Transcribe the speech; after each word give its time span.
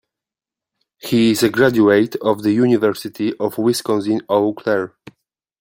He 0.97 1.29
is 1.29 1.43
a 1.43 1.49
graduate 1.51 2.15
of 2.23 2.41
the 2.41 2.53
University 2.53 3.37
of 3.37 3.59
Wisconsin-Eau 3.59 4.53
Claire. 4.53 4.95